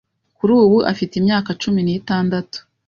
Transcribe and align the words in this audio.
kuri 0.37 0.51
ubu 0.63 0.77
afite 0.91 1.13
imyaka 1.17 1.49
cumi 1.61 1.79
nitandatu 1.83 2.57